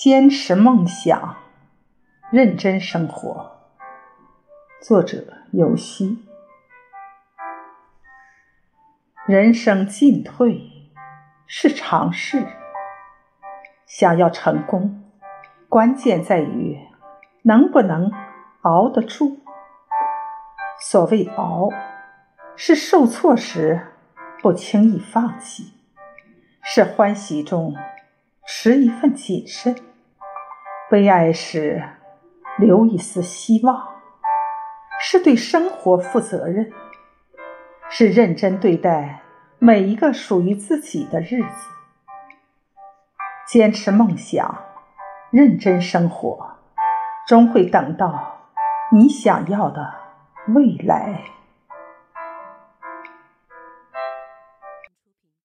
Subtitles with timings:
[0.00, 1.38] 坚持梦想，
[2.30, 3.58] 认真生活。
[4.80, 6.24] 作者：游戏。
[9.26, 10.70] 人生进退
[11.48, 12.46] 是常事，
[13.86, 15.02] 想要成功，
[15.68, 16.78] 关键在于
[17.42, 18.12] 能不能
[18.62, 19.40] 熬得住。
[20.80, 21.70] 所谓熬，
[22.54, 23.88] 是受挫时
[24.40, 25.72] 不轻易放弃，
[26.62, 27.74] 是欢喜中
[28.46, 29.74] 持一份谨慎。
[30.90, 31.82] 悲哀时，
[32.56, 33.88] 留一丝希望，
[34.98, 36.72] 是对生活负责任，
[37.90, 39.20] 是认真对待
[39.58, 41.68] 每一个属于自己的日子。
[43.46, 44.64] 坚持梦想，
[45.30, 46.56] 认真生活，
[47.26, 48.38] 终会等到
[48.90, 49.92] 你想要的
[50.54, 51.22] 未来。